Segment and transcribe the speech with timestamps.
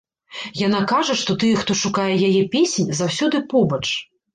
[0.67, 3.85] Яна кажа, што тыя, хто шукае яе песень, заўсёды побач.